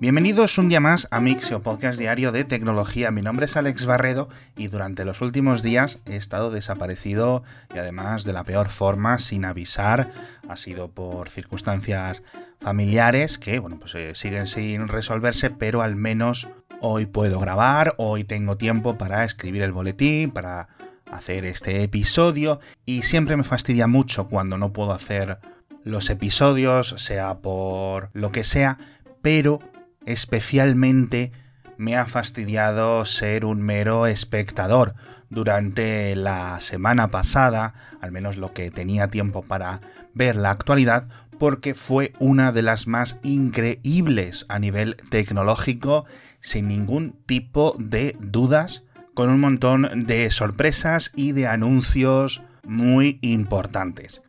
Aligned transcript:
Bienvenidos 0.00 0.56
un 0.56 0.70
día 0.70 0.80
más 0.80 1.08
a 1.10 1.20
Mixio, 1.20 1.62
podcast 1.62 1.98
diario 1.98 2.32
de 2.32 2.44
tecnología. 2.44 3.10
Mi 3.10 3.20
nombre 3.20 3.44
es 3.44 3.58
Alex 3.58 3.84
Barredo 3.84 4.30
y 4.56 4.68
durante 4.68 5.04
los 5.04 5.20
últimos 5.20 5.62
días 5.62 5.98
he 6.06 6.16
estado 6.16 6.50
desaparecido 6.50 7.42
y 7.74 7.76
además 7.76 8.24
de 8.24 8.32
la 8.32 8.44
peor 8.44 8.70
forma, 8.70 9.18
sin 9.18 9.44
avisar. 9.44 10.10
Ha 10.48 10.56
sido 10.56 10.88
por 10.88 11.28
circunstancias 11.28 12.22
familiares 12.62 13.36
que, 13.36 13.58
bueno, 13.58 13.78
pues 13.78 13.94
eh, 13.94 14.14
siguen 14.14 14.46
sin 14.46 14.88
resolverse, 14.88 15.50
pero 15.50 15.82
al 15.82 15.96
menos 15.96 16.48
hoy 16.80 17.04
puedo 17.04 17.38
grabar, 17.38 17.94
hoy 17.98 18.24
tengo 18.24 18.56
tiempo 18.56 18.96
para 18.96 19.22
escribir 19.22 19.60
el 19.60 19.72
boletín, 19.72 20.30
para 20.30 20.68
hacer 21.12 21.44
este 21.44 21.82
episodio 21.82 22.58
y 22.86 23.02
siempre 23.02 23.36
me 23.36 23.44
fastidia 23.44 23.86
mucho 23.86 24.28
cuando 24.28 24.56
no 24.56 24.72
puedo 24.72 24.94
hacer 24.94 25.40
los 25.84 26.08
episodios, 26.08 26.94
sea 26.96 27.40
por 27.40 28.08
lo 28.14 28.32
que 28.32 28.44
sea, 28.44 28.78
pero 29.20 29.60
especialmente 30.06 31.32
me 31.76 31.96
ha 31.96 32.06
fastidiado 32.06 33.04
ser 33.04 33.44
un 33.44 33.62
mero 33.62 34.06
espectador. 34.06 34.94
Durante 35.30 36.14
la 36.16 36.60
semana 36.60 37.10
pasada, 37.10 37.74
al 38.00 38.12
menos 38.12 38.36
lo 38.36 38.52
que 38.52 38.70
tenía 38.70 39.08
tiempo 39.08 39.42
para 39.42 39.80
ver 40.12 40.36
la 40.36 40.50
actualidad, 40.50 41.08
porque 41.38 41.74
fue 41.74 42.12
una 42.18 42.52
de 42.52 42.62
las 42.62 42.86
más 42.86 43.16
increíbles 43.22 44.44
a 44.48 44.58
nivel 44.58 44.96
tecnológico, 45.08 46.04
sin 46.40 46.68
ningún 46.68 47.16
tipo 47.24 47.76
de 47.78 48.14
dudas, 48.20 48.84
con 49.14 49.30
un 49.30 49.40
montón 49.40 50.06
de 50.06 50.30
sorpresas 50.30 51.12
y 51.16 51.32
de 51.32 51.46
anuncios 51.46 52.42
muy 52.62 53.18
importantes. 53.22 54.20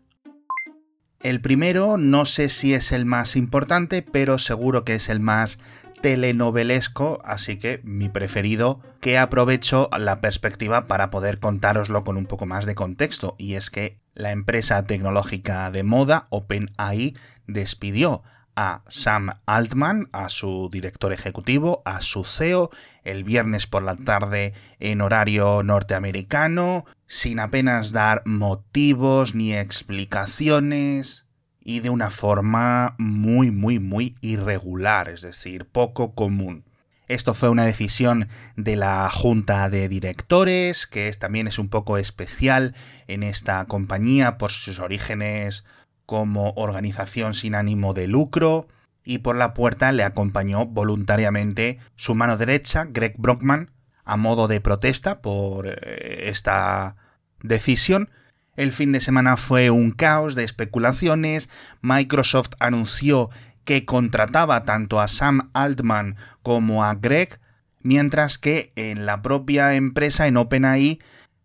El 1.23 1.39
primero 1.39 1.97
no 1.97 2.25
sé 2.25 2.49
si 2.49 2.73
es 2.73 2.91
el 2.91 3.05
más 3.05 3.35
importante, 3.35 4.01
pero 4.01 4.39
seguro 4.39 4.83
que 4.83 4.95
es 4.95 5.07
el 5.07 5.19
más 5.19 5.59
telenovelesco, 6.01 7.21
así 7.23 7.57
que 7.57 7.79
mi 7.83 8.09
preferido, 8.09 8.79
que 9.01 9.19
aprovecho 9.19 9.87
la 9.99 10.19
perspectiva 10.19 10.87
para 10.87 11.11
poder 11.11 11.37
contároslo 11.37 12.03
con 12.03 12.17
un 12.17 12.25
poco 12.25 12.47
más 12.47 12.65
de 12.65 12.73
contexto, 12.73 13.35
y 13.37 13.53
es 13.53 13.69
que 13.69 13.99
la 14.15 14.31
empresa 14.31 14.81
tecnológica 14.81 15.69
de 15.69 15.83
moda 15.83 16.25
OpenAI 16.31 17.15
despidió 17.45 18.23
a 18.61 18.83
Sam 18.89 19.31
Altman, 19.47 20.09
a 20.11 20.29
su 20.29 20.69
director 20.71 21.11
ejecutivo, 21.11 21.81
a 21.83 22.01
su 22.01 22.23
CEO, 22.23 22.69
el 23.03 23.23
viernes 23.23 23.65
por 23.65 23.81
la 23.81 23.95
tarde 23.95 24.53
en 24.79 25.01
horario 25.01 25.63
norteamericano, 25.63 26.85
sin 27.07 27.39
apenas 27.39 27.91
dar 27.91 28.21
motivos 28.25 29.33
ni 29.33 29.55
explicaciones 29.55 31.25
y 31.63 31.79
de 31.79 31.89
una 31.89 32.11
forma 32.11 32.93
muy, 32.99 33.49
muy, 33.49 33.79
muy 33.79 34.15
irregular, 34.21 35.09
es 35.09 35.21
decir, 35.21 35.65
poco 35.65 36.13
común. 36.13 36.63
Esto 37.07 37.33
fue 37.33 37.49
una 37.49 37.65
decisión 37.65 38.29
de 38.57 38.75
la 38.75 39.09
junta 39.09 39.69
de 39.69 39.89
directores, 39.89 40.85
que 40.85 41.11
también 41.13 41.47
es 41.47 41.57
un 41.57 41.67
poco 41.67 41.97
especial 41.97 42.75
en 43.07 43.23
esta 43.23 43.65
compañía 43.65 44.37
por 44.37 44.51
sus 44.51 44.77
orígenes 44.77 45.65
como 46.05 46.51
organización 46.55 47.33
sin 47.33 47.55
ánimo 47.55 47.93
de 47.93 48.07
lucro, 48.07 48.67
y 49.03 49.19
por 49.19 49.35
la 49.35 49.53
puerta 49.53 49.91
le 49.91 50.03
acompañó 50.03 50.65
voluntariamente 50.65 51.79
su 51.95 52.15
mano 52.15 52.37
derecha, 52.37 52.85
Greg 52.89 53.15
Brockman, 53.17 53.71
a 54.03 54.17
modo 54.17 54.47
de 54.47 54.61
protesta 54.61 55.21
por 55.21 55.67
eh, 55.67 56.29
esta 56.29 56.95
decisión. 57.41 58.09
El 58.55 58.71
fin 58.71 58.91
de 58.91 58.99
semana 58.99 59.37
fue 59.37 59.69
un 59.69 59.91
caos 59.91 60.35
de 60.35 60.43
especulaciones. 60.43 61.49
Microsoft 61.81 62.51
anunció 62.59 63.29
que 63.63 63.85
contrataba 63.85 64.65
tanto 64.65 64.99
a 64.99 65.07
Sam 65.07 65.49
Altman 65.53 66.17
como 66.41 66.83
a 66.83 66.95
Greg, 66.95 67.39
mientras 67.79 68.37
que 68.37 68.73
en 68.75 69.05
la 69.05 69.21
propia 69.21 69.75
empresa, 69.75 70.27
en 70.27 70.37
OpenAI, 70.37 70.99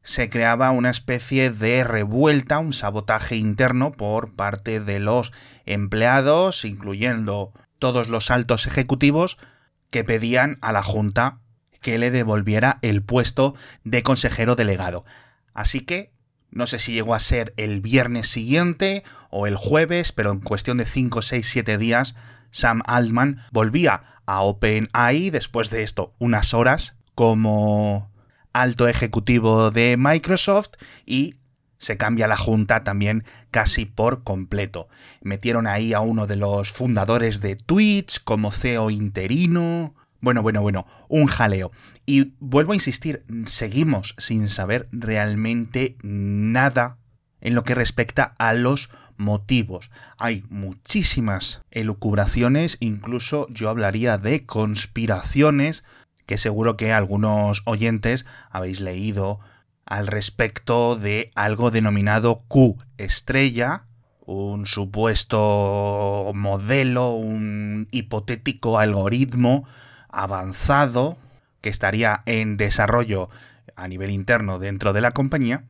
se 0.06 0.30
creaba 0.30 0.70
una 0.70 0.90
especie 0.90 1.50
de 1.50 1.82
revuelta, 1.82 2.60
un 2.60 2.72
sabotaje 2.72 3.34
interno 3.34 3.90
por 3.90 4.34
parte 4.34 4.78
de 4.78 5.00
los 5.00 5.32
empleados, 5.64 6.64
incluyendo 6.64 7.52
todos 7.80 8.06
los 8.06 8.30
altos 8.30 8.68
ejecutivos, 8.68 9.36
que 9.90 10.04
pedían 10.04 10.58
a 10.60 10.70
la 10.70 10.84
Junta 10.84 11.40
que 11.80 11.98
le 11.98 12.12
devolviera 12.12 12.78
el 12.82 13.02
puesto 13.02 13.56
de 13.82 14.04
consejero 14.04 14.54
delegado. 14.54 15.04
Así 15.54 15.80
que 15.80 16.12
no 16.52 16.68
sé 16.68 16.78
si 16.78 16.92
llegó 16.92 17.16
a 17.16 17.18
ser 17.18 17.52
el 17.56 17.80
viernes 17.80 18.28
siguiente 18.28 19.02
o 19.28 19.48
el 19.48 19.56
jueves, 19.56 20.12
pero 20.12 20.30
en 20.30 20.38
cuestión 20.38 20.76
de 20.76 20.86
5, 20.86 21.20
6, 21.20 21.48
7 21.50 21.78
días, 21.78 22.14
Sam 22.52 22.80
Altman 22.86 23.42
volvía 23.50 24.20
a 24.24 24.42
OpenAI 24.42 25.30
después 25.30 25.68
de 25.70 25.82
esto 25.82 26.14
unas 26.20 26.54
horas 26.54 26.94
como 27.16 28.08
alto 28.62 28.88
ejecutivo 28.88 29.70
de 29.70 29.96
Microsoft 29.98 30.70
y 31.04 31.34
se 31.78 31.98
cambia 31.98 32.26
la 32.26 32.38
junta 32.38 32.84
también 32.84 33.24
casi 33.50 33.84
por 33.84 34.24
completo. 34.24 34.88
Metieron 35.20 35.66
ahí 35.66 35.92
a 35.92 36.00
uno 36.00 36.26
de 36.26 36.36
los 36.36 36.72
fundadores 36.72 37.40
de 37.40 37.56
Twitch 37.56 38.24
como 38.24 38.52
CEO 38.52 38.90
interino. 38.90 39.94
Bueno, 40.20 40.42
bueno, 40.42 40.62
bueno, 40.62 40.86
un 41.08 41.26
jaleo. 41.26 41.70
Y 42.06 42.32
vuelvo 42.40 42.72
a 42.72 42.76
insistir, 42.76 43.24
seguimos 43.46 44.14
sin 44.16 44.48
saber 44.48 44.88
realmente 44.90 45.96
nada 46.02 46.96
en 47.42 47.54
lo 47.54 47.62
que 47.62 47.74
respecta 47.74 48.34
a 48.38 48.54
los 48.54 48.88
motivos. 49.18 49.90
Hay 50.16 50.44
muchísimas 50.48 51.60
elucubraciones, 51.70 52.78
incluso 52.80 53.48
yo 53.50 53.68
hablaría 53.68 54.16
de 54.16 54.46
conspiraciones 54.46 55.84
que 56.26 56.38
seguro 56.38 56.76
que 56.76 56.92
algunos 56.92 57.62
oyentes 57.64 58.26
habéis 58.50 58.80
leído 58.80 59.40
al 59.84 60.08
respecto 60.08 60.96
de 60.96 61.30
algo 61.34 61.70
denominado 61.70 62.42
Q 62.48 62.76
estrella, 62.98 63.84
un 64.26 64.66
supuesto 64.66 66.32
modelo, 66.34 67.12
un 67.12 67.86
hipotético 67.92 68.78
algoritmo 68.80 69.64
avanzado 70.08 71.16
que 71.60 71.68
estaría 71.68 72.22
en 72.26 72.56
desarrollo 72.56 73.30
a 73.76 73.86
nivel 73.86 74.10
interno 74.10 74.58
dentro 74.58 74.92
de 74.92 75.00
la 75.00 75.12
compañía, 75.12 75.64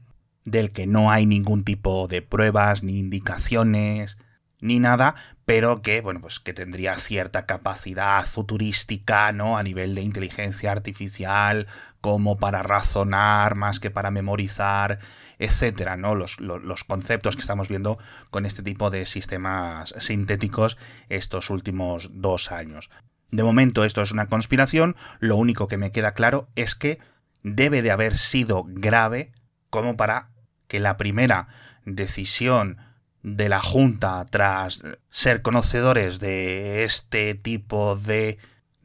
del 0.45 0.73
que 0.73 0.87
no 0.87 1.11
hay 1.11 1.27
ningún 1.27 1.65
tipo 1.65 2.09
de 2.09 2.23
pruebas 2.23 2.83
ni 2.83 2.99
indicaciones 2.99 4.17
ni 4.61 4.79
nada, 4.79 5.15
pero 5.47 5.81
que, 5.81 6.01
bueno, 6.01 6.21
pues 6.21 6.41
que 6.41 6.53
tendría 6.53 6.99
cierta 6.99 7.47
capacidad 7.47 8.27
futurística, 8.27 9.31
¿no? 9.31 9.57
A 9.57 9.63
nivel 9.63 9.95
de 9.95 10.03
inteligencia 10.03 10.73
artificial, 10.73 11.69
como 12.01 12.37
para 12.37 12.65
razonar 12.65 13.55
más 13.55 13.79
que 13.79 13.93
para 13.93 14.11
memorizar, 14.11 14.99
etcétera, 15.39 15.97
¿no? 15.97 16.17
Los, 16.17 16.41
los, 16.41 16.83
conceptos 16.83 17.37
que 17.37 17.43
estamos 17.43 17.69
viendo 17.69 17.97
con 18.31 18.45
este 18.45 18.65
tipo 18.65 18.91
de 18.91 19.07
sistemas 19.07 19.95
sintéticos 19.99 20.79
estos 21.09 21.49
últimos 21.49 22.11
dos 22.13 22.51
años. 22.51 22.91
De 23.31 23.45
momento 23.45 23.85
esto 23.85 24.03
es 24.03 24.11
una 24.11 24.27
conspiración, 24.27 24.97
lo 25.21 25.37
único 25.37 25.69
que 25.69 25.79
me 25.79 25.93
queda 25.93 26.15
claro 26.15 26.49
es 26.57 26.75
que 26.75 26.99
debe 27.45 27.83
de 27.83 27.93
haber 27.93 28.19
sido 28.19 28.65
grave 28.67 29.31
como 29.71 29.97
para 29.97 30.31
que 30.67 30.81
la 30.81 30.97
primera 30.97 31.47
decisión 31.85 32.79
de 33.23 33.49
la 33.49 33.61
Junta 33.61 34.25
tras 34.31 34.83
ser 35.11 35.43
conocedores 35.43 36.21
de 36.21 36.85
este 36.85 37.35
tipo 37.35 37.97
de 37.97 38.39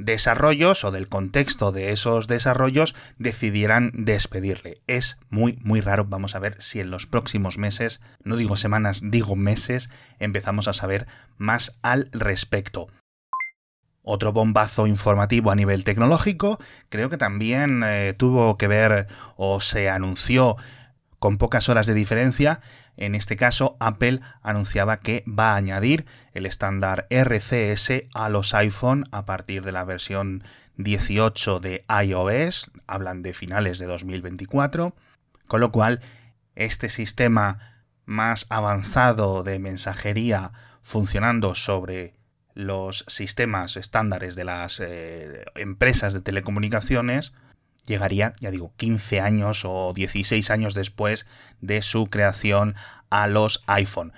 desarrollos 0.05 0.83
o 0.83 0.91
del 0.91 1.07
contexto 1.07 1.71
de 1.71 1.91
esos 1.91 2.27
desarrollos 2.27 2.95
decidieran 3.17 3.91
despedirle. 3.93 4.81
Es 4.87 5.17
muy 5.29 5.59
muy 5.63 5.81
raro, 5.81 6.05
vamos 6.05 6.35
a 6.35 6.39
ver 6.39 6.61
si 6.61 6.79
en 6.79 6.91
los 6.91 7.07
próximos 7.07 7.57
meses, 7.57 8.01
no 8.23 8.35
digo 8.35 8.57
semanas, 8.57 9.01
digo 9.03 9.35
meses, 9.35 9.89
empezamos 10.19 10.67
a 10.67 10.73
saber 10.73 11.07
más 11.37 11.73
al 11.81 12.09
respecto. 12.11 12.87
Otro 14.03 14.33
bombazo 14.33 14.87
informativo 14.87 15.51
a 15.51 15.55
nivel 15.55 15.83
tecnológico, 15.83 16.57
creo 16.89 17.09
que 17.09 17.17
también 17.17 17.83
eh, 17.85 18.15
tuvo 18.17 18.57
que 18.57 18.67
ver 18.67 19.07
o 19.35 19.61
se 19.61 19.89
anunció 19.89 20.57
con 21.21 21.37
pocas 21.37 21.69
horas 21.69 21.85
de 21.85 21.93
diferencia 21.93 22.59
en 22.97 23.15
este 23.15 23.35
caso, 23.35 23.77
Apple 23.79 24.21
anunciaba 24.41 24.99
que 24.99 25.23
va 25.27 25.53
a 25.53 25.55
añadir 25.55 26.05
el 26.33 26.45
estándar 26.45 27.07
RCS 27.09 28.03
a 28.13 28.29
los 28.29 28.53
iPhone 28.53 29.05
a 29.11 29.25
partir 29.25 29.63
de 29.63 29.71
la 29.71 29.83
versión 29.83 30.43
18 30.77 31.59
de 31.59 31.85
iOS, 32.03 32.71
hablan 32.87 33.21
de 33.21 33.33
finales 33.33 33.79
de 33.79 33.85
2024, 33.85 34.95
con 35.47 35.61
lo 35.61 35.71
cual 35.71 36.01
este 36.55 36.89
sistema 36.89 37.83
más 38.05 38.45
avanzado 38.49 39.43
de 39.43 39.59
mensajería 39.59 40.51
funcionando 40.81 41.55
sobre 41.55 42.15
los 42.53 43.05
sistemas 43.07 43.77
estándares 43.77 44.35
de 44.35 44.43
las 44.43 44.79
eh, 44.81 45.45
empresas 45.55 46.13
de 46.13 46.21
telecomunicaciones 46.21 47.33
llegaría, 47.85 48.33
ya 48.39 48.51
digo, 48.51 48.73
15 48.77 49.21
años 49.21 49.63
o 49.65 49.93
16 49.93 50.49
años 50.51 50.73
después 50.73 51.25
de 51.61 51.81
su 51.81 52.07
creación 52.07 52.75
a 53.09 53.27
los 53.27 53.63
iPhone. 53.67 54.13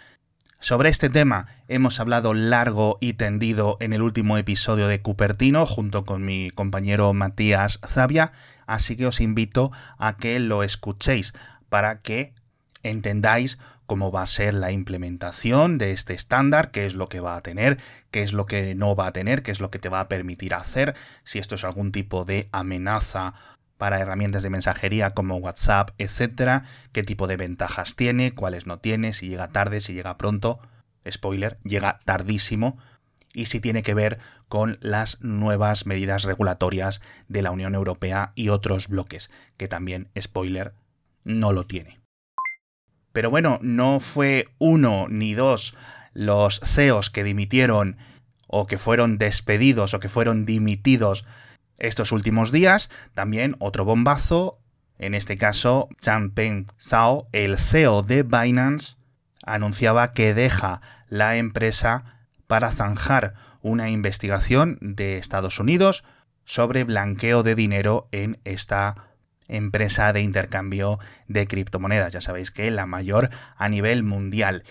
Sobre 0.60 0.90
este 0.90 1.10
tema 1.10 1.48
hemos 1.68 2.00
hablado 2.00 2.34
largo 2.34 2.98
y 3.02 3.14
tendido 3.14 3.76
en 3.82 3.92
el 3.92 4.02
último 4.02 4.38
episodio 4.38 4.88
de 4.88 5.02
Cupertino 5.02 5.66
junto 5.66 6.06
con 6.06 6.24
mi 6.24 6.52
compañero 6.52 7.12
Matías 7.14 7.82
Zavia, 7.86 8.32
así 8.66 8.96
que 8.96 9.08
os 9.08 9.20
invito 9.20 9.72
a 9.98 10.16
que 10.16 10.40
lo 10.40 10.64
escuchéis 10.64 11.34
para 11.68 12.02
que 12.02 12.34
entendáis 12.82 13.58
cómo 13.86 14.12
va 14.12 14.22
a 14.22 14.28
ser 14.28 14.54
la 14.54 14.72
implementación 14.72 15.78
de 15.78 15.92
este 15.92 16.14
estándar, 16.14 16.72
qué 16.72 16.86
es 16.86 16.96
lo 16.96 17.10
que 17.10 17.20
va 17.20 17.36
a 17.36 17.42
tener, 17.42 17.78
qué 18.12 18.24
es 18.24 18.34
lo 18.34 18.46
que 18.46 18.76
no 18.76 18.96
va 18.96 19.08
a 19.08 19.14
tener, 19.14 19.44
qué 19.44 19.52
es 19.52 19.60
lo 19.60 19.70
que 19.70 19.80
te 19.80 19.90
va 19.90 20.00
a 20.00 20.08
permitir 20.08 20.54
hacer, 20.54 20.96
si 21.24 21.40
esto 21.40 21.56
es 21.56 21.64
algún 21.64 21.92
tipo 21.92 22.26
de 22.26 22.48
amenaza 22.52 23.34
para 23.84 24.00
herramientas 24.00 24.44
de 24.44 24.50
mensajería 24.50 25.14
como 25.14 25.36
WhatsApp, 25.36 25.90
etcétera, 25.98 26.64
qué 26.94 27.04
tipo 27.04 27.28
de 27.28 27.36
ventajas 27.36 27.98
tiene, 27.98 28.34
cuáles 28.34 28.66
no 28.66 28.80
tiene, 28.80 29.12
si 29.12 29.28
llega 29.28 29.50
tarde, 29.50 29.82
si 29.82 29.92
llega 29.92 30.18
pronto, 30.18 30.62
spoiler, 31.06 31.58
llega 31.66 32.00
tardísimo, 32.06 32.78
y 33.34 33.48
si 33.48 33.60
tiene 33.60 33.84
que 33.84 33.94
ver 33.94 34.20
con 34.48 34.78
las 34.80 35.20
nuevas 35.20 35.86
medidas 35.86 36.24
regulatorias 36.24 37.02
de 37.28 37.42
la 37.42 37.52
Unión 37.52 37.76
Europea 37.76 38.32
y 38.36 38.48
otros 38.48 38.88
bloques, 38.88 39.30
que 39.58 39.68
también, 39.68 40.08
spoiler, 40.18 40.76
no 41.26 41.52
lo 41.52 41.66
tiene. 41.66 42.00
Pero 43.12 43.30
bueno, 43.32 43.60
no 43.62 44.00
fue 44.00 44.48
uno 44.60 45.08
ni 45.10 45.34
dos 45.34 45.76
los 46.14 46.62
CEOs 46.62 47.10
que 47.10 47.26
dimitieron 47.26 47.98
o 48.48 48.66
que 48.66 48.78
fueron 48.78 49.18
despedidos 49.18 49.94
o 49.94 50.00
que 50.00 50.08
fueron 50.08 50.46
dimitidos 50.46 51.26
estos 51.80 52.12
últimos 52.12 52.52
días. 52.52 52.90
También 53.14 53.56
otro 53.60 53.86
bombazo, 53.86 54.60
en 54.98 55.14
este 55.14 55.38
caso 55.38 55.90
Changpeng 56.02 56.68
Zhao, 56.80 57.28
el 57.32 57.58
CEO 57.58 58.02
de 58.04 58.24
Binance, 58.24 58.96
anunciaba 59.46 60.14
que 60.14 60.34
deja 60.34 60.82
la 61.10 61.38
empresa 61.38 62.20
para 62.48 62.72
zanjar 62.72 63.34
una 63.62 63.90
investigación 63.90 64.78
de 64.82 65.18
Estados 65.18 65.60
Unidos 65.60 66.04
sobre 66.46 66.84
blanqueo 66.84 67.44
de 67.44 67.56
dinero 67.56 68.08
en 68.12 68.40
esta 68.44 68.96
empresa 69.48 70.14
de 70.14 70.22
intercambio 70.22 71.00
de 71.28 71.48
criptomonedas. 71.48 72.12
Ya 72.12 72.22
sabéis 72.22 72.52
que 72.52 72.70
la 72.72 72.86
mayor 72.86 73.30
a 73.56 73.70
nivel 73.70 74.04
mundial. 74.04 74.64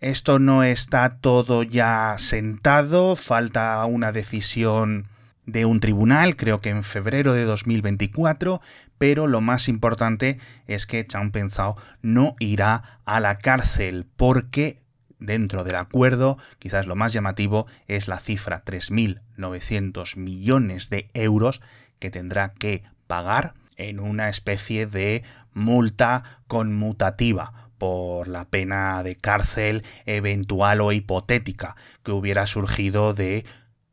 Esto 0.00 0.38
no 0.38 0.62
está 0.62 1.18
todo 1.18 1.62
ya 1.62 2.14
sentado, 2.18 3.16
falta 3.16 3.84
una 3.86 4.12
decisión 4.12 5.08
de 5.46 5.64
un 5.64 5.80
tribunal, 5.80 6.36
creo 6.36 6.60
que 6.60 6.70
en 6.70 6.84
febrero 6.84 7.32
de 7.32 7.44
2024, 7.44 8.60
pero 8.98 9.26
lo 9.26 9.40
más 9.40 9.68
importante 9.68 10.38
es 10.66 10.86
que 10.86 11.06
Chang 11.06 11.30
Pensao 11.30 11.76
no 12.02 12.34
irá 12.38 13.00
a 13.04 13.20
la 13.20 13.38
cárcel 13.38 14.06
porque 14.16 14.80
dentro 15.18 15.64
del 15.64 15.76
acuerdo, 15.76 16.38
quizás 16.58 16.86
lo 16.86 16.96
más 16.96 17.12
llamativo 17.12 17.66
es 17.86 18.08
la 18.08 18.18
cifra 18.18 18.64
3.900 18.64 20.16
millones 20.16 20.90
de 20.90 21.08
euros 21.14 21.62
que 21.98 22.10
tendrá 22.10 22.52
que 22.52 22.82
pagar 23.06 23.54
en 23.76 24.00
una 24.00 24.28
especie 24.28 24.86
de 24.86 25.22
multa 25.52 26.40
conmutativa 26.48 27.70
por 27.78 28.28
la 28.28 28.46
pena 28.46 29.02
de 29.02 29.16
cárcel 29.16 29.84
eventual 30.06 30.80
o 30.80 30.92
hipotética 30.92 31.76
que 32.02 32.12
hubiera 32.12 32.46
surgido 32.46 33.12
de 33.12 33.44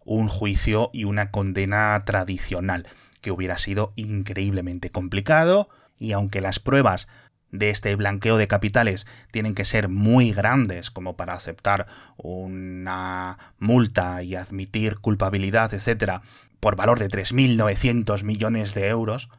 un 0.06 0.28
juicio 0.28 0.90
y 0.94 1.06
una 1.06 1.32
condena 1.32 2.02
tradicional, 2.06 2.88
que 3.22 3.32
hubiera 3.32 3.58
sido 3.58 3.94
increíblemente 3.96 4.90
complicado, 4.90 5.70
y 5.98 6.12
aunque 6.12 6.42
las 6.42 6.60
pruebas 6.60 7.08
de 7.52 7.70
este 7.70 7.96
blanqueo 7.96 8.38
de 8.38 8.48
capitales 8.48 9.06
tienen 9.32 9.54
que 9.54 9.64
ser 9.64 9.88
muy 9.88 10.34
grandes 10.34 10.90
como 10.90 11.16
para 11.16 11.34
aceptar 11.34 11.86
una 12.18 13.38
multa 13.60 14.24
y 14.24 14.36
admitir 14.36 14.98
culpabilidad, 14.98 15.74
etcétera, 15.74 16.24
por 16.60 16.76
valor 16.76 16.98
de 17.00 17.10
3.900 17.10 18.24
millones 18.24 18.74
de 18.74 18.88
euros, 18.88 19.30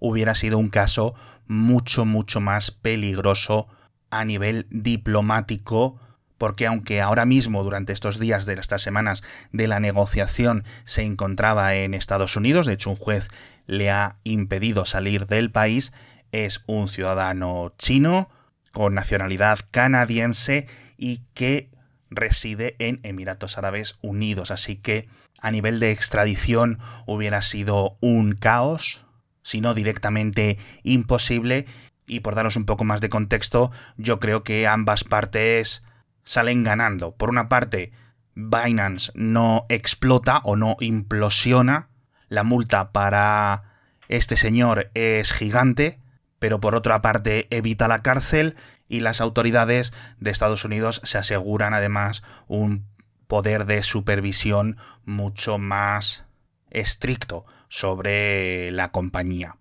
hubiera 0.00 0.34
sido 0.34 0.58
un 0.58 0.68
caso 0.68 1.14
mucho, 1.46 2.04
mucho 2.04 2.40
más 2.40 2.70
peligroso 2.70 3.68
a 4.10 4.24
nivel 4.24 4.66
diplomático, 4.70 5.98
porque 6.42 6.66
aunque 6.66 7.00
ahora 7.00 7.24
mismo, 7.24 7.62
durante 7.62 7.92
estos 7.92 8.18
días 8.18 8.46
de 8.46 8.54
estas 8.54 8.82
semanas 8.82 9.22
de 9.52 9.68
la 9.68 9.78
negociación, 9.78 10.64
se 10.84 11.02
encontraba 11.02 11.76
en 11.76 11.94
Estados 11.94 12.34
Unidos, 12.34 12.66
de 12.66 12.72
hecho 12.72 12.90
un 12.90 12.96
juez 12.96 13.28
le 13.68 13.92
ha 13.92 14.16
impedido 14.24 14.84
salir 14.84 15.28
del 15.28 15.52
país, 15.52 15.92
es 16.32 16.64
un 16.66 16.88
ciudadano 16.88 17.72
chino 17.78 18.28
con 18.72 18.92
nacionalidad 18.92 19.60
canadiense 19.70 20.66
y 20.98 21.20
que 21.32 21.70
reside 22.10 22.74
en 22.80 22.98
Emiratos 23.04 23.56
Árabes 23.56 24.00
Unidos. 24.02 24.50
Así 24.50 24.74
que 24.74 25.06
a 25.40 25.52
nivel 25.52 25.78
de 25.78 25.92
extradición 25.92 26.80
hubiera 27.06 27.40
sido 27.42 27.98
un 28.00 28.34
caos, 28.34 29.04
sino 29.44 29.74
directamente 29.74 30.58
imposible. 30.82 31.66
Y 32.04 32.18
por 32.18 32.34
daros 32.34 32.56
un 32.56 32.64
poco 32.64 32.82
más 32.82 33.00
de 33.00 33.10
contexto, 33.10 33.70
yo 33.96 34.18
creo 34.18 34.42
que 34.42 34.66
ambas 34.66 35.04
partes 35.04 35.84
salen 36.24 36.64
ganando. 36.64 37.12
Por 37.12 37.30
una 37.30 37.48
parte, 37.48 37.92
Binance 38.34 39.12
no 39.14 39.66
explota 39.68 40.40
o 40.44 40.56
no 40.56 40.76
implosiona. 40.80 41.88
La 42.28 42.44
multa 42.44 42.92
para 42.92 43.64
este 44.08 44.36
señor 44.36 44.90
es 44.94 45.32
gigante, 45.32 45.98
pero 46.38 46.60
por 46.60 46.74
otra 46.74 47.02
parte 47.02 47.46
evita 47.50 47.88
la 47.88 48.02
cárcel 48.02 48.56
y 48.88 49.00
las 49.00 49.20
autoridades 49.20 49.92
de 50.18 50.30
Estados 50.30 50.64
Unidos 50.64 51.00
se 51.04 51.18
aseguran 51.18 51.74
además 51.74 52.22
un 52.46 52.86
poder 53.26 53.64
de 53.64 53.82
supervisión 53.82 54.76
mucho 55.04 55.58
más 55.58 56.24
estricto 56.70 57.46
sobre 57.68 58.70
la 58.72 58.90
compañía. 58.92 59.56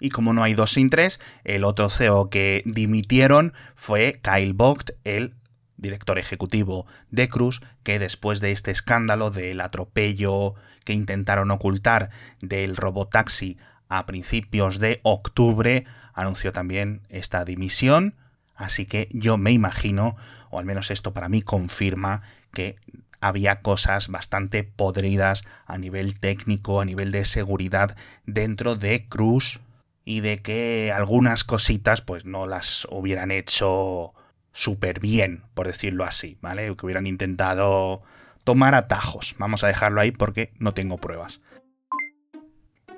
Y 0.00 0.10
como 0.10 0.32
no 0.32 0.42
hay 0.42 0.54
dos 0.54 0.72
sin 0.72 0.90
tres, 0.90 1.20
el 1.44 1.64
otro 1.64 1.88
CEO 1.88 2.28
que 2.28 2.62
dimitieron 2.66 3.54
fue 3.74 4.20
Kyle 4.22 4.52
Vogt, 4.52 4.90
el 5.04 5.32
director 5.76 6.18
ejecutivo 6.18 6.86
de 7.10 7.28
Cruz, 7.28 7.60
que 7.82 7.98
después 7.98 8.40
de 8.40 8.52
este 8.52 8.70
escándalo 8.70 9.30
del 9.30 9.60
atropello 9.60 10.54
que 10.84 10.92
intentaron 10.92 11.50
ocultar 11.50 12.10
del 12.40 12.76
robotaxi 12.76 13.58
a 13.88 14.06
principios 14.06 14.78
de 14.78 15.00
octubre, 15.02 15.84
anunció 16.14 16.52
también 16.52 17.02
esta 17.08 17.44
dimisión. 17.44 18.14
Así 18.54 18.86
que 18.86 19.08
yo 19.12 19.36
me 19.36 19.52
imagino, 19.52 20.16
o 20.50 20.58
al 20.58 20.64
menos 20.64 20.90
esto 20.90 21.12
para 21.12 21.28
mí 21.28 21.42
confirma, 21.42 22.22
que 22.52 22.76
había 23.20 23.60
cosas 23.60 24.08
bastante 24.08 24.64
podridas 24.64 25.42
a 25.66 25.78
nivel 25.78 26.18
técnico, 26.18 26.80
a 26.80 26.84
nivel 26.84 27.12
de 27.12 27.24
seguridad 27.24 27.96
dentro 28.24 28.76
de 28.76 29.06
Cruz 29.08 29.60
y 30.04 30.20
de 30.20 30.40
que 30.40 30.92
algunas 30.94 31.44
cositas 31.44 32.00
pues 32.00 32.24
no 32.24 32.46
las 32.46 32.86
hubieran 32.90 33.30
hecho 33.30 34.14
súper 34.56 35.00
bien, 35.00 35.44
por 35.52 35.66
decirlo 35.66 36.04
así, 36.04 36.38
¿vale? 36.40 36.74
que 36.74 36.86
hubieran 36.86 37.06
intentado 37.06 38.02
tomar 38.42 38.74
atajos. 38.74 39.36
Vamos 39.38 39.62
a 39.62 39.66
dejarlo 39.66 40.00
ahí 40.00 40.12
porque 40.12 40.54
no 40.58 40.72
tengo 40.72 40.96
pruebas. 40.96 41.42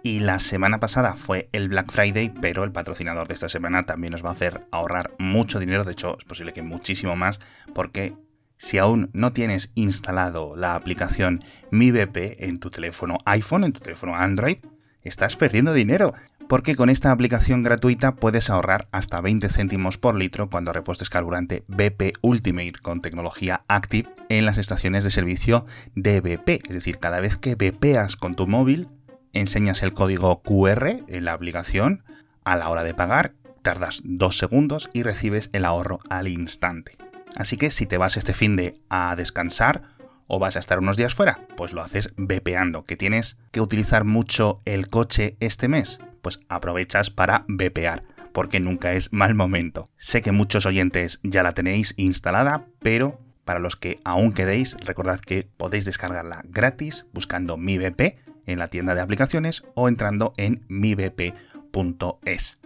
Y 0.04 0.20
la 0.20 0.38
semana 0.38 0.78
pasada 0.78 1.16
fue 1.16 1.48
el 1.50 1.68
Black 1.68 1.90
Friday, 1.90 2.32
pero 2.40 2.62
el 2.62 2.70
patrocinador 2.70 3.26
de 3.26 3.34
esta 3.34 3.48
semana 3.48 3.82
también 3.82 4.12
nos 4.12 4.24
va 4.24 4.28
a 4.28 4.34
hacer 4.34 4.66
ahorrar 4.70 5.10
mucho 5.18 5.58
dinero, 5.58 5.82
de 5.82 5.92
hecho 5.92 6.16
es 6.16 6.24
posible 6.24 6.52
que 6.52 6.62
muchísimo 6.62 7.16
más, 7.16 7.40
porque 7.74 8.14
si 8.56 8.78
aún 8.78 9.10
no 9.12 9.32
tienes 9.32 9.72
instalado 9.74 10.54
la 10.54 10.76
aplicación 10.76 11.42
MiBP 11.72 12.40
en 12.40 12.60
tu 12.60 12.70
teléfono 12.70 13.18
iPhone, 13.24 13.64
en 13.64 13.72
tu 13.72 13.80
teléfono 13.80 14.14
Android, 14.14 14.58
estás 15.02 15.34
perdiendo 15.34 15.72
dinero. 15.72 16.14
Porque 16.48 16.76
con 16.76 16.88
esta 16.88 17.10
aplicación 17.10 17.62
gratuita 17.62 18.14
puedes 18.14 18.48
ahorrar 18.48 18.88
hasta 18.90 19.20
20 19.20 19.50
céntimos 19.50 19.98
por 19.98 20.14
litro 20.14 20.48
cuando 20.48 20.72
repostes 20.72 21.10
carburante 21.10 21.62
BP 21.68 22.16
Ultimate 22.22 22.72
con 22.80 23.02
tecnología 23.02 23.64
Active 23.68 24.08
en 24.30 24.46
las 24.46 24.56
estaciones 24.56 25.04
de 25.04 25.10
servicio 25.10 25.66
de 25.94 26.22
BP. 26.22 26.66
Es 26.66 26.72
decir, 26.72 26.98
cada 26.98 27.20
vez 27.20 27.36
que 27.36 27.54
BPas 27.54 28.16
con 28.16 28.34
tu 28.34 28.46
móvil, 28.46 28.88
enseñas 29.34 29.82
el 29.82 29.92
código 29.92 30.40
QR 30.42 31.02
en 31.06 31.24
la 31.26 31.34
aplicación 31.34 32.02
a 32.44 32.56
la 32.56 32.70
hora 32.70 32.82
de 32.82 32.94
pagar, 32.94 33.34
tardas 33.60 34.00
dos 34.04 34.38
segundos 34.38 34.88
y 34.94 35.02
recibes 35.02 35.50
el 35.52 35.66
ahorro 35.66 36.00
al 36.08 36.28
instante. 36.28 36.96
Así 37.36 37.58
que 37.58 37.68
si 37.68 37.84
te 37.84 37.98
vas 37.98 38.16
este 38.16 38.32
fin 38.32 38.56
de 38.56 38.80
a 38.88 39.14
descansar 39.16 39.82
o 40.26 40.38
vas 40.38 40.56
a 40.56 40.60
estar 40.60 40.78
unos 40.78 40.96
días 40.96 41.14
fuera, 41.14 41.46
pues 41.58 41.74
lo 41.74 41.82
haces 41.82 42.14
bepeando. 42.16 42.84
¿Que 42.84 42.96
tienes 42.96 43.36
que 43.50 43.60
utilizar 43.60 44.04
mucho 44.04 44.60
el 44.64 44.88
coche 44.88 45.36
este 45.40 45.68
mes? 45.68 46.00
Pues 46.22 46.40
aprovechas 46.48 47.10
para 47.10 47.44
bepear, 47.48 48.04
porque 48.32 48.60
nunca 48.60 48.92
es 48.92 49.12
mal 49.12 49.34
momento. 49.34 49.84
Sé 49.96 50.22
que 50.22 50.32
muchos 50.32 50.66
oyentes 50.66 51.20
ya 51.22 51.42
la 51.42 51.54
tenéis 51.54 51.94
instalada, 51.96 52.66
pero 52.80 53.18
para 53.44 53.60
los 53.60 53.76
que 53.76 53.98
aún 54.04 54.32
quedéis, 54.32 54.76
recordad 54.84 55.20
que 55.20 55.48
podéis 55.56 55.86
descargarla 55.86 56.42
gratis 56.44 57.06
buscando 57.14 57.56
mi 57.56 57.78
BP 57.78 58.18
en 58.44 58.58
la 58.58 58.68
tienda 58.68 58.94
de 58.94 59.00
aplicaciones 59.00 59.62
o 59.74 59.88
entrando 59.88 60.32
en 60.36 60.64
mibp.es. 60.68 62.58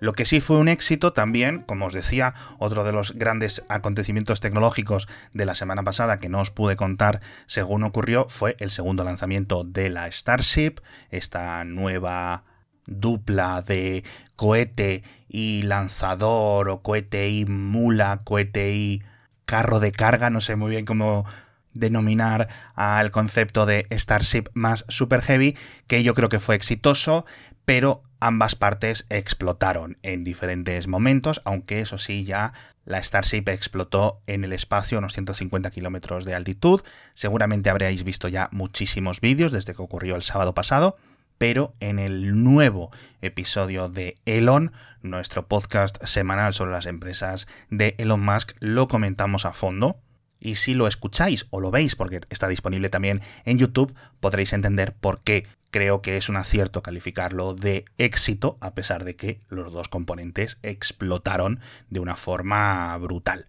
Lo 0.00 0.12
que 0.12 0.24
sí 0.24 0.40
fue 0.40 0.58
un 0.58 0.68
éxito 0.68 1.12
también, 1.12 1.62
como 1.62 1.86
os 1.86 1.94
decía, 1.94 2.34
otro 2.58 2.84
de 2.84 2.92
los 2.92 3.12
grandes 3.12 3.64
acontecimientos 3.68 4.40
tecnológicos 4.40 5.08
de 5.32 5.46
la 5.46 5.54
semana 5.54 5.82
pasada 5.82 6.18
que 6.18 6.28
no 6.28 6.40
os 6.40 6.50
pude 6.50 6.76
contar 6.76 7.20
según 7.46 7.82
ocurrió, 7.84 8.26
fue 8.28 8.56
el 8.58 8.70
segundo 8.70 9.04
lanzamiento 9.04 9.64
de 9.64 9.90
la 9.90 10.10
Starship, 10.10 10.80
esta 11.10 11.64
nueva 11.64 12.44
dupla 12.86 13.62
de 13.62 14.04
cohete 14.36 15.02
y 15.28 15.62
lanzador 15.62 16.68
o 16.68 16.82
cohete 16.82 17.28
y 17.30 17.44
mula, 17.46 18.20
cohete 18.24 18.74
y 18.74 19.02
carro 19.44 19.80
de 19.80 19.92
carga, 19.92 20.30
no 20.30 20.40
sé 20.40 20.56
muy 20.56 20.70
bien 20.70 20.84
cómo 20.84 21.24
denominar 21.78 22.48
al 22.74 23.10
concepto 23.10 23.66
de 23.66 23.86
Starship 23.90 24.44
más 24.54 24.84
Super 24.88 25.22
Heavy, 25.22 25.56
que 25.86 26.02
yo 26.02 26.14
creo 26.14 26.28
que 26.28 26.40
fue 26.40 26.54
exitoso, 26.54 27.26
pero 27.64 28.02
ambas 28.20 28.54
partes 28.54 29.06
explotaron 29.10 29.98
en 30.02 30.24
diferentes 30.24 30.86
momentos, 30.88 31.42
aunque 31.44 31.80
eso 31.80 31.98
sí, 31.98 32.24
ya 32.24 32.52
la 32.84 33.02
Starship 33.02 33.48
explotó 33.48 34.20
en 34.26 34.44
el 34.44 34.52
espacio 34.52 34.98
a 34.98 35.00
unos 35.00 35.14
150 35.14 35.70
kilómetros 35.70 36.24
de 36.24 36.34
altitud. 36.34 36.82
Seguramente 37.14 37.70
habréis 37.70 38.04
visto 38.04 38.28
ya 38.28 38.48
muchísimos 38.52 39.20
vídeos 39.20 39.52
desde 39.52 39.74
que 39.74 39.82
ocurrió 39.82 40.14
el 40.14 40.22
sábado 40.22 40.54
pasado 40.54 40.96
pero 41.38 41.74
en 41.80 41.98
el 41.98 42.42
nuevo 42.42 42.90
episodio 43.20 43.88
de 43.88 44.16
Elon, 44.24 44.72
nuestro 45.02 45.46
podcast 45.46 46.02
semanal 46.04 46.54
sobre 46.54 46.72
las 46.72 46.86
empresas 46.86 47.46
de 47.70 47.94
Elon 47.98 48.24
Musk, 48.24 48.52
lo 48.60 48.88
comentamos 48.88 49.44
a 49.44 49.52
fondo. 49.52 49.98
Y 50.38 50.56
si 50.56 50.74
lo 50.74 50.86
escucháis 50.86 51.46
o 51.50 51.60
lo 51.60 51.70
veis, 51.70 51.96
porque 51.96 52.20
está 52.30 52.48
disponible 52.48 52.88
también 52.88 53.22
en 53.44 53.58
YouTube, 53.58 53.94
podréis 54.20 54.52
entender 54.52 54.94
por 54.94 55.22
qué 55.22 55.46
creo 55.70 56.00
que 56.02 56.16
es 56.16 56.28
un 56.28 56.36
acierto 56.36 56.82
calificarlo 56.82 57.54
de 57.54 57.84
éxito, 57.98 58.56
a 58.60 58.74
pesar 58.74 59.04
de 59.04 59.16
que 59.16 59.40
los 59.48 59.72
dos 59.72 59.88
componentes 59.88 60.58
explotaron 60.62 61.60
de 61.90 62.00
una 62.00 62.16
forma 62.16 62.96
brutal. 62.98 63.48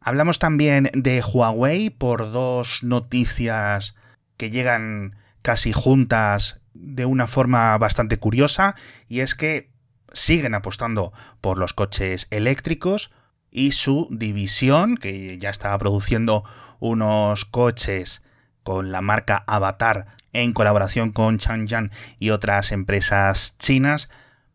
Hablamos 0.00 0.38
también 0.38 0.90
de 0.92 1.22
Huawei 1.22 1.88
por 1.88 2.30
dos 2.30 2.82
noticias 2.82 3.94
que 4.36 4.50
llegan 4.50 5.16
casi 5.40 5.72
juntas 5.72 6.60
de 6.74 7.06
una 7.06 7.26
forma 7.26 7.76
bastante 7.78 8.18
curiosa, 8.18 8.74
y 9.08 9.20
es 9.20 9.34
que 9.34 9.70
siguen 10.12 10.54
apostando 10.54 11.12
por 11.40 11.58
los 11.58 11.72
coches 11.72 12.26
eléctricos 12.30 13.10
y 13.54 13.70
su 13.72 14.08
división, 14.10 14.96
que 14.96 15.38
ya 15.38 15.48
estaba 15.48 15.78
produciendo 15.78 16.44
unos 16.80 17.44
coches 17.46 18.20
con 18.64 18.90
la 18.90 19.00
marca 19.00 19.44
Avatar 19.46 20.08
en 20.32 20.52
colaboración 20.52 21.12
con 21.12 21.38
Changjiang 21.38 21.92
y 22.18 22.30
otras 22.30 22.72
empresas 22.72 23.56
chinas, 23.58 24.10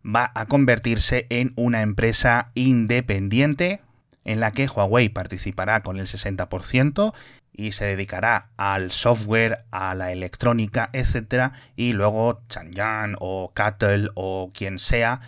va 0.06 0.32
a 0.36 0.46
convertirse 0.46 1.26
en 1.30 1.54
una 1.56 1.82
empresa 1.82 2.52
independiente 2.56 3.82
en 4.26 4.42
la 4.42 4.52
que 4.52 4.68
Huawei 4.68 5.08
participará 5.08 5.82
con 5.82 5.98
el 5.98 6.06
60% 6.06 7.14
y 7.54 7.72
se 7.72 7.86
dedicará 7.86 8.50
al 8.58 8.92
software, 8.92 9.64
a 9.72 9.96
la 9.96 10.12
electrónica, 10.12 10.90
etc. 10.92 11.54
Y 11.78 11.94
luego 11.94 12.42
Changjiang 12.50 13.16
o 13.20 13.52
Cattle 13.54 14.10
o 14.16 14.52
quien 14.54 14.78
sea, 14.78 15.22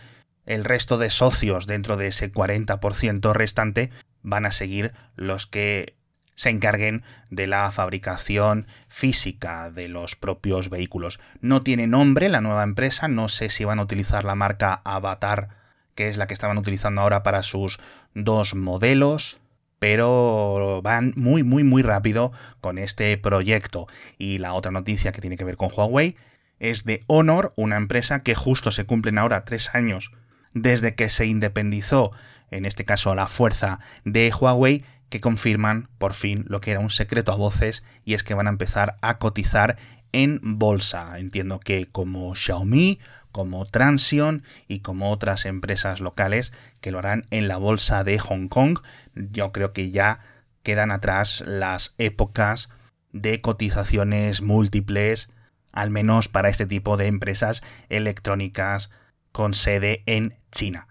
el 0.45 0.65
resto 0.65 0.97
de 0.97 1.09
socios 1.09 1.67
dentro 1.67 1.97
de 1.97 2.07
ese 2.07 2.31
40% 2.31 3.33
restante 3.33 3.91
van 4.23 4.45
a 4.45 4.51
seguir 4.51 4.93
los 5.15 5.47
que 5.47 5.95
se 6.35 6.49
encarguen 6.49 7.03
de 7.29 7.45
la 7.45 7.69
fabricación 7.71 8.65
física 8.87 9.69
de 9.69 9.87
los 9.87 10.15
propios 10.15 10.69
vehículos. 10.69 11.19
No 11.39 11.61
tiene 11.61 11.87
nombre 11.87 12.29
la 12.29 12.41
nueva 12.41 12.63
empresa, 12.63 13.07
no 13.07 13.29
sé 13.29 13.49
si 13.49 13.63
van 13.63 13.79
a 13.79 13.83
utilizar 13.83 14.25
la 14.25 14.35
marca 14.35 14.81
Avatar, 14.83 15.49
que 15.93 16.07
es 16.07 16.17
la 16.17 16.27
que 16.27 16.33
estaban 16.33 16.57
utilizando 16.57 17.01
ahora 17.01 17.21
para 17.21 17.43
sus 17.43 17.79
dos 18.15 18.55
modelos, 18.55 19.39
pero 19.77 20.81
van 20.83 21.13
muy, 21.15 21.43
muy, 21.43 21.63
muy 21.63 21.83
rápido 21.83 22.31
con 22.59 22.77
este 22.77 23.15
proyecto. 23.17 23.87
Y 24.17 24.39
la 24.39 24.53
otra 24.53 24.71
noticia 24.71 25.11
que 25.11 25.21
tiene 25.21 25.37
que 25.37 25.43
ver 25.43 25.57
con 25.57 25.69
Huawei 25.75 26.15
es 26.59 26.85
de 26.85 27.03
Honor, 27.07 27.53
una 27.55 27.77
empresa 27.77 28.23
que 28.23 28.35
justo 28.35 28.71
se 28.71 28.85
cumplen 28.85 29.17
ahora 29.17 29.45
tres 29.45 29.75
años 29.75 30.11
desde 30.53 30.95
que 30.95 31.09
se 31.09 31.25
independizó, 31.25 32.11
en 32.49 32.65
este 32.65 32.85
caso 32.85 33.15
la 33.15 33.27
fuerza 33.27 33.79
de 34.03 34.31
Huawei, 34.31 34.83
que 35.09 35.21
confirman 35.21 35.89
por 35.97 36.13
fin 36.13 36.45
lo 36.47 36.61
que 36.61 36.71
era 36.71 36.79
un 36.79 36.89
secreto 36.89 37.31
a 37.33 37.35
voces 37.35 37.83
y 38.05 38.13
es 38.13 38.23
que 38.23 38.33
van 38.33 38.47
a 38.47 38.51
empezar 38.51 38.95
a 39.01 39.17
cotizar 39.17 39.77
en 40.13 40.39
bolsa. 40.41 41.19
Entiendo 41.19 41.59
que 41.59 41.87
como 41.91 42.33
Xiaomi, 42.33 42.99
como 43.31 43.65
Transion 43.65 44.43
y 44.67 44.79
como 44.79 45.11
otras 45.11 45.45
empresas 45.45 45.99
locales 45.99 46.53
que 46.79 46.91
lo 46.91 46.99
harán 46.99 47.25
en 47.29 47.47
la 47.47 47.57
bolsa 47.57 48.03
de 48.03 48.19
Hong 48.19 48.47
Kong. 48.47 48.79
Yo 49.15 49.51
creo 49.51 49.73
que 49.73 49.91
ya 49.91 50.19
quedan 50.63 50.91
atrás 50.91 51.43
las 51.45 51.93
épocas 51.97 52.69
de 53.11 53.41
cotizaciones 53.41 54.41
múltiples, 54.41 55.29
al 55.71 55.89
menos 55.89 56.27
para 56.27 56.49
este 56.49 56.65
tipo 56.65 56.97
de 56.97 57.07
empresas 57.07 57.61
electrónicas 57.89 58.89
con 59.31 59.53
sede 59.53 60.03
en 60.05 60.37
China. 60.51 60.87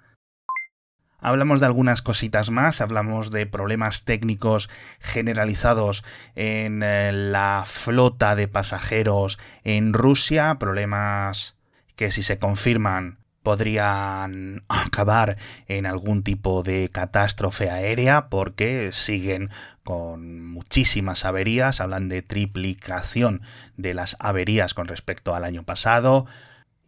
Hablamos 1.22 1.60
de 1.60 1.66
algunas 1.66 2.00
cositas 2.00 2.50
más, 2.50 2.80
hablamos 2.80 3.30
de 3.30 3.44
problemas 3.44 4.04
técnicos 4.04 4.70
generalizados 5.00 6.02
en 6.34 6.82
eh, 6.82 7.12
la 7.12 7.64
flota 7.66 8.34
de 8.34 8.48
pasajeros 8.48 9.38
en 9.62 9.92
Rusia, 9.92 10.56
problemas 10.58 11.56
que 11.94 12.10
si 12.10 12.22
se 12.22 12.38
confirman 12.38 13.18
podrían 13.42 14.62
acabar 14.68 15.36
en 15.66 15.86
algún 15.86 16.22
tipo 16.22 16.62
de 16.62 16.88
catástrofe 16.90 17.70
aérea 17.70 18.28
porque 18.28 18.90
siguen 18.92 19.50
con 19.84 20.46
muchísimas 20.46 21.24
averías, 21.24 21.80
hablan 21.80 22.08
de 22.08 22.22
triplicación 22.22 23.42
de 23.76 23.94
las 23.94 24.16
averías 24.20 24.72
con 24.72 24.88
respecto 24.88 25.34
al 25.34 25.44
año 25.44 25.64
pasado 25.64 26.26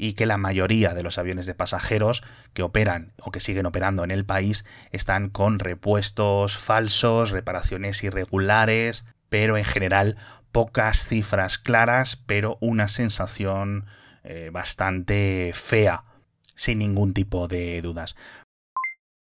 y 0.02 0.14
que 0.14 0.26
la 0.26 0.37
mayoría 0.37 0.94
de 0.94 1.04
los 1.04 1.16
aviones 1.16 1.47
de 1.47 1.54
pasajeros 1.54 2.25
que 2.54 2.64
operan 2.64 3.12
o 3.21 3.30
que 3.30 3.38
siguen 3.38 3.66
operando 3.66 4.02
en 4.02 4.11
el 4.11 4.25
país 4.25 4.64
están 4.90 5.28
con 5.28 5.61
repuestos 5.61 6.59
falsos, 6.59 7.30
reparaciones 7.30 8.02
irregulares, 8.02 9.06
pero 9.28 9.56
en 9.56 9.62
general 9.64 10.16
pocas 10.50 11.06
cifras 11.06 11.56
claras, 11.56 12.16
pero 12.16 12.59
una 12.61 12.88
sensación 12.88 13.87
eh, 14.25 14.50
bastante 14.52 15.52
fea, 15.54 16.02
sin 16.56 16.80
ningún 16.80 17.14
tipo 17.14 17.47
de 17.47 17.80
dudas. 17.80 18.16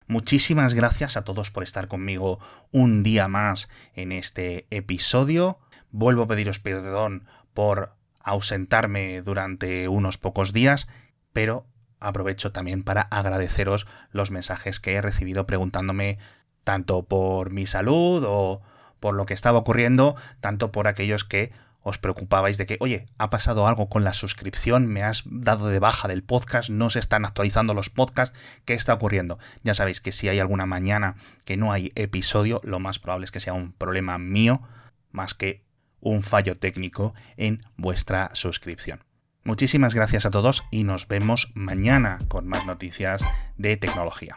Muchísimas 0.05 0.75
gracias 0.75 1.17
a 1.17 1.23
todos 1.23 1.49
por 1.49 1.63
estar 1.63 1.87
conmigo 1.87 2.39
un 2.71 3.01
día 3.01 3.27
más 3.27 3.67
en 3.95 4.11
este 4.11 4.67
episodio. 4.69 5.57
Vuelvo 5.89 6.21
a 6.21 6.27
pediros 6.27 6.59
perdón 6.59 7.25
por 7.55 7.97
ausentarme 8.27 9.21
durante 9.21 9.87
unos 9.87 10.17
pocos 10.17 10.53
días, 10.53 10.87
pero 11.33 11.65
aprovecho 11.99 12.51
también 12.51 12.83
para 12.83 13.01
agradeceros 13.01 13.87
los 14.11 14.31
mensajes 14.31 14.79
que 14.79 14.93
he 14.93 15.01
recibido 15.01 15.47
preguntándome 15.47 16.19
tanto 16.63 17.05
por 17.05 17.51
mi 17.51 17.65
salud 17.65 18.23
o 18.27 18.61
por 18.99 19.15
lo 19.15 19.25
que 19.25 19.33
estaba 19.33 19.59
ocurriendo, 19.59 20.15
tanto 20.41 20.71
por 20.71 20.87
aquellos 20.87 21.23
que 21.23 21.51
os 21.81 21.97
preocupabais 21.97 22.57
de 22.57 22.65
que, 22.65 22.75
oye, 22.81 23.05
ha 23.17 23.29
pasado 23.29 23.65
algo 23.65 23.87
con 23.87 24.03
la 24.03 24.11
suscripción, 24.11 24.87
me 24.87 25.03
has 25.03 25.23
dado 25.25 25.69
de 25.69 25.79
baja 25.79 26.09
del 26.09 26.21
podcast, 26.21 26.69
no 26.69 26.89
se 26.89 26.99
están 26.99 27.23
actualizando 27.23 27.73
los 27.73 27.89
podcasts, 27.89 28.37
¿qué 28.65 28.73
está 28.73 28.93
ocurriendo? 28.93 29.39
Ya 29.63 29.73
sabéis 29.73 30.01
que 30.01 30.11
si 30.11 30.27
hay 30.27 30.39
alguna 30.39 30.65
mañana 30.65 31.15
que 31.45 31.55
no 31.55 31.71
hay 31.71 31.93
episodio, 31.95 32.59
lo 32.65 32.79
más 32.79 32.99
probable 32.99 33.23
es 33.23 33.31
que 33.31 33.39
sea 33.39 33.53
un 33.53 33.71
problema 33.71 34.17
mío, 34.17 34.61
más 35.11 35.33
que 35.33 35.63
un 35.99 36.23
fallo 36.23 36.55
técnico 36.55 37.13
en 37.37 37.61
vuestra 37.75 38.29
suscripción. 38.33 39.03
Muchísimas 39.43 39.93
gracias 39.93 40.25
a 40.25 40.31
todos 40.31 40.63
y 40.71 40.83
nos 40.83 41.07
vemos 41.07 41.51
mañana 41.53 42.19
con 42.27 42.47
más 42.47 42.65
noticias 42.65 43.21
de 43.57 43.77
tecnología. 43.77 44.33